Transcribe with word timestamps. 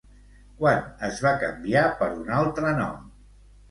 Quan 0.61 0.81
es 1.09 1.21
va 1.27 1.35
canviar 1.45 1.87
per 2.03 2.11
un 2.25 2.37
altre 2.43 2.77
nom? 2.85 3.11